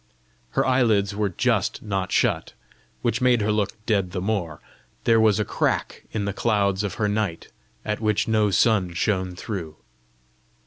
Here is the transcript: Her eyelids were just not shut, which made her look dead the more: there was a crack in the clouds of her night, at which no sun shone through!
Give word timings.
Her 0.57 0.65
eyelids 0.65 1.15
were 1.15 1.29
just 1.29 1.83
not 1.83 2.11
shut, 2.11 2.53
which 3.03 3.21
made 3.21 3.41
her 3.41 3.51
look 3.51 3.73
dead 3.85 4.13
the 4.13 4.19
more: 4.19 4.59
there 5.03 5.19
was 5.19 5.39
a 5.39 5.45
crack 5.45 6.05
in 6.11 6.25
the 6.25 6.33
clouds 6.33 6.83
of 6.83 6.95
her 6.95 7.07
night, 7.07 7.49
at 7.85 8.01
which 8.01 8.27
no 8.27 8.49
sun 8.49 8.93
shone 8.95 9.35
through! 9.35 9.75